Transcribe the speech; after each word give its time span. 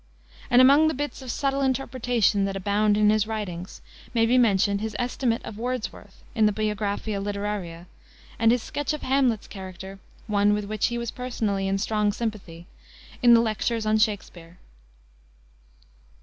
And 0.49 0.63
among 0.63 0.87
the 0.87 0.95
bits 0.95 1.21
of 1.21 1.29
subtle 1.29 1.61
interpretation, 1.61 2.45
that 2.45 2.55
abound 2.55 2.97
in 2.97 3.11
his 3.11 3.27
writings, 3.27 3.83
may 4.15 4.25
be 4.25 4.35
mentioned 4.35 4.81
his 4.81 4.95
estimate 4.97 5.43
of 5.45 5.59
Wordsworth, 5.59 6.23
in 6.33 6.47
the 6.47 6.51
Biographia 6.51 7.21
Literaria, 7.23 7.85
and 8.39 8.51
his 8.51 8.63
sketch 8.63 8.93
of 8.93 9.03
Hamlet's 9.03 9.47
character 9.47 9.99
one 10.25 10.53
with 10.55 10.65
which 10.65 10.87
he 10.87 10.97
was 10.97 11.11
personally 11.11 11.67
in 11.67 11.77
strong 11.77 12.11
sympathy 12.11 12.65
in 13.21 13.35
the 13.35 13.41
Lectures 13.41 13.85
on 13.85 13.99
Shakspere. 13.99 14.57